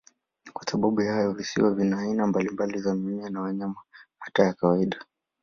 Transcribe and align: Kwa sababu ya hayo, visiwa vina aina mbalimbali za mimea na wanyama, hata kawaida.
Kwa 0.53 0.65
sababu 0.65 1.01
ya 1.01 1.13
hayo, 1.13 1.31
visiwa 1.33 1.73
vina 1.75 1.99
aina 1.99 2.27
mbalimbali 2.27 2.79
za 2.79 2.95
mimea 2.95 3.29
na 3.29 3.41
wanyama, 3.41 3.81
hata 4.19 4.53
kawaida. 4.53 5.05